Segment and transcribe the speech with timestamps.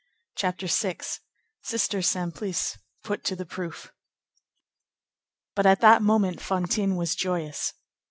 [0.35, 3.91] CHAPTER VI—SISTER SIMPLICE PUT TO THE PROOF
[5.53, 7.73] But at that moment Fantine was joyous.